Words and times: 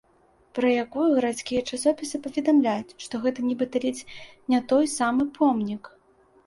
Пра 0.59 0.69
якую 0.83 1.05
гарадскія 1.17 1.61
часопісы 1.75 2.21
паведамляюць, 2.25 2.95
што 3.07 3.23
гэта 3.27 3.39
нібыта 3.51 3.75
ледзь 3.85 4.07
не 4.55 4.67
той 4.75 4.95
самы 4.99 5.31
помнік. 5.39 5.83